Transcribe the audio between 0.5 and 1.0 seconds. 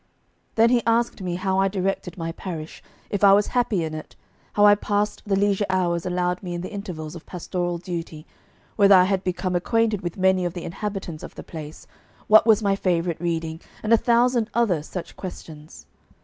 Then he